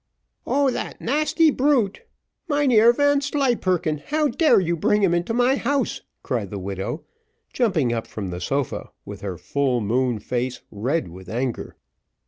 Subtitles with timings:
[0.47, 2.01] "O that nasty brute!
[2.47, 7.03] Mynheer Vanslyperken, how dare you bring him into my house?" cried the widow,
[7.53, 11.75] jumping up from the sofa, with her full moon face red with anger.